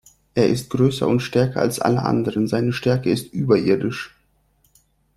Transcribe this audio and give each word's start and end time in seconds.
Er 0.33 0.47
ist 0.47 0.71
größer 0.71 1.07
und 1.07 1.19
stärker 1.19 1.59
als 1.61 1.79
alle 1.79 2.01
anderen, 2.01 2.47
seine 2.47 2.73
Stärke 2.73 3.11
ist 3.11 3.31
überirdisch. 3.35 4.15